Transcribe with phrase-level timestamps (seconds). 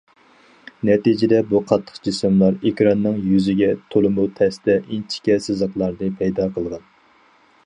[0.87, 6.89] نەتىجىدە، بۇ قاتتىق جىسىملار ئېكراننىڭ يۈزىگە تولىمۇ تەستە ئىنچىكە سىزىقلارنى پەيدا قىلغان.